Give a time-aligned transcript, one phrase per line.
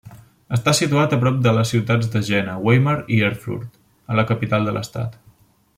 [0.55, 3.79] Està situat prop de les ciutats de Jena, Weimar i Erfurt
[4.21, 5.21] —la capital de l'estat—.